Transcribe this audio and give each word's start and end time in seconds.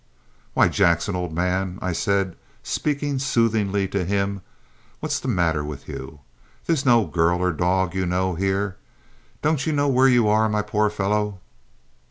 "Why, 0.55 0.67
Jackson, 0.67 1.15
old 1.15 1.31
man," 1.31 1.77
I 1.79 1.93
said, 1.93 2.35
speaking 2.63 3.19
soothingly 3.19 3.87
to 3.89 4.03
him, 4.03 4.41
"what's 4.99 5.19
the 5.19 5.27
matter 5.27 5.63
with 5.63 5.87
you? 5.87 6.21
There's 6.65 6.87
no 6.87 7.05
girl 7.05 7.37
or 7.39 7.51
dog, 7.51 7.93
you 7.93 8.07
know, 8.07 8.33
here. 8.33 8.77
Don't 9.43 9.63
you 9.67 9.73
know 9.73 9.89
where 9.89 10.07
you 10.09 10.27
are, 10.27 10.49
my 10.49 10.63
poor 10.63 10.89
fellow?" 10.89 11.39